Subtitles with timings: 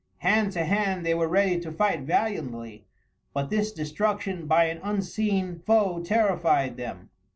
[0.17, 2.87] Hand to hand they were ready to fight valiantly,
[3.35, 7.11] but this destruction by an unseen foe terrified them.